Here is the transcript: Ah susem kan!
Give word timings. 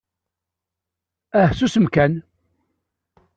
Ah 1.39 1.51
susem 1.57 1.85
kan! 1.95 2.13